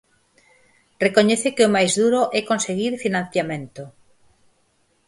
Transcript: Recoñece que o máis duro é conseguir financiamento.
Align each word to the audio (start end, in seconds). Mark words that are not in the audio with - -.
Recoñece 1.05 1.47
que 1.55 1.65
o 1.67 1.73
máis 1.75 1.91
duro 2.01 2.21
é 2.39 2.41
conseguir 2.49 2.93
financiamento. 3.05 3.83